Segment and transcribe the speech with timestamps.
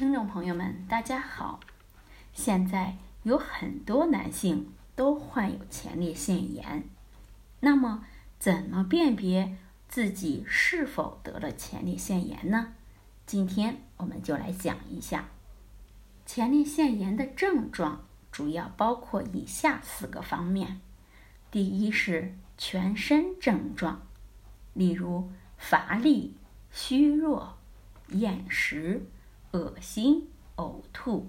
[0.00, 1.60] 听众朋友们，大家好。
[2.32, 6.84] 现在有很多男性都患有前列腺炎，
[7.60, 8.06] 那么
[8.38, 9.58] 怎么辨别
[9.88, 12.72] 自己是否得了前列腺炎呢？
[13.26, 15.28] 今天我们就来讲一下
[16.24, 18.00] 前列腺炎的症状，
[18.32, 20.80] 主要包括以下四个方面。
[21.50, 24.00] 第一是全身症状，
[24.72, 26.38] 例如乏力、
[26.70, 27.58] 虚弱、
[28.08, 29.04] 厌食。
[29.52, 31.28] 恶心、呕吐、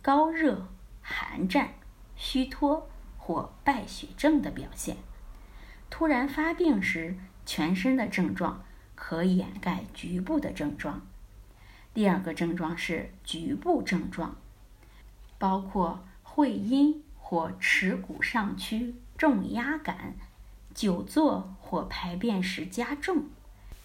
[0.00, 0.66] 高热、
[1.00, 1.74] 寒战、
[2.16, 4.96] 虚脱或败血症的表现。
[5.90, 8.64] 突然发病时，全身的症状
[8.94, 11.02] 可掩盖局部的症状。
[11.94, 14.36] 第二个症状是局部症状，
[15.38, 20.14] 包括会阴或耻骨上区重压感、
[20.74, 23.26] 久坐或排便时加重，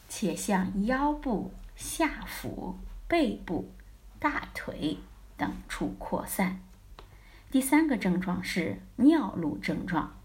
[0.08, 2.78] 且向腰部、下腹。
[3.08, 3.72] 背部、
[4.20, 4.98] 大腿
[5.38, 6.60] 等处扩散。
[7.50, 10.18] 第三个症状是尿路症状，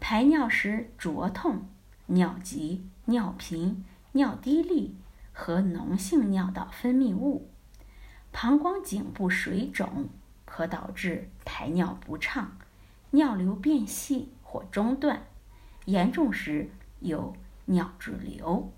[0.00, 1.68] 排尿时灼痛、
[2.06, 4.92] 尿急、尿频、尿滴沥
[5.32, 7.50] 和脓性尿道分泌物。
[8.32, 10.08] 膀胱颈部水肿
[10.46, 12.56] 可导致排尿不畅、
[13.10, 15.26] 尿流变细或中断，
[15.84, 18.72] 严重时有尿滞留。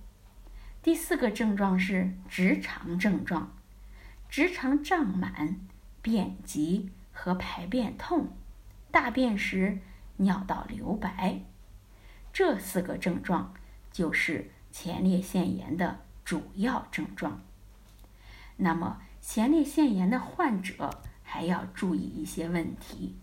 [0.82, 3.52] 第四个症状是直肠症状，
[4.28, 5.60] 直肠胀满、
[6.02, 8.32] 便急和排便痛，
[8.90, 9.78] 大便时
[10.16, 11.42] 尿道留白。
[12.32, 13.54] 这四个症状
[13.92, 17.40] 就是前列腺炎的主要症状。
[18.56, 23.14] 那么，前列腺炎的患者还要注意一些问题，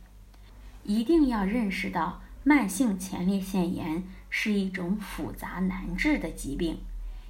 [0.83, 6.79] 一定要认识到慢性前列腺炎是一种复杂难治的疾病。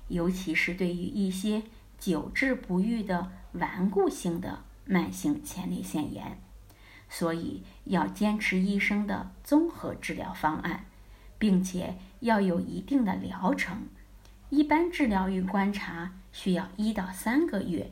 [0.10, 1.64] 尤其是对于一些
[1.98, 6.40] 久治不愈的顽固性的慢性前列腺炎，
[7.10, 10.86] 所以要坚持医生的综合治疗方案，
[11.38, 13.88] 并且要有一定的疗程。
[14.50, 17.92] 一般治疗与观察需要一到三个月，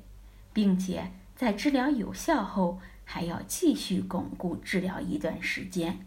[0.53, 6.05] 并且在治疗有效后还要继续巩固治疗一段时间，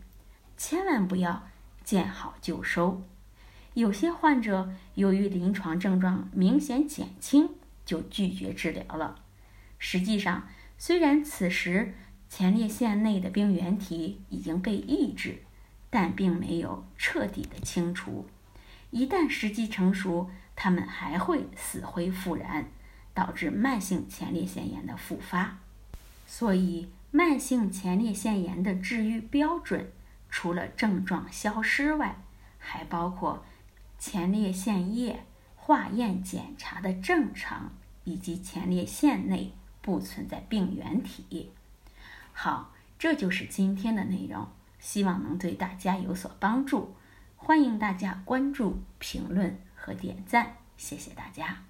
[0.56, 1.48] 千万不要
[1.84, 3.02] 见好就收。
[3.74, 7.50] 有些患者由于临床症状明显减轻，
[7.86, 9.20] 就拒绝治疗了。
[9.78, 11.94] 实际上，虽然此时
[12.28, 15.42] 前列腺内的病原体已经被抑制，
[15.88, 18.26] 但并没有彻底的清除。
[18.90, 22.68] 一旦时机成熟，它们还会死灰复燃，
[23.14, 25.58] 导致慢性前列腺炎的复发。
[26.26, 29.92] 所以，慢性前列腺炎的治愈标准，
[30.28, 32.16] 除了症状消失外，
[32.58, 33.44] 还包括。
[34.00, 35.24] 前列腺液
[35.54, 37.70] 化验检查的正常，
[38.04, 39.52] 以及前列腺内
[39.82, 41.52] 不存在病原体。
[42.32, 46.96] 好，这就是今天的内容，希望能对大家有所帮助。
[47.36, 51.69] 欢迎大家关注、评论和点赞，谢谢大家。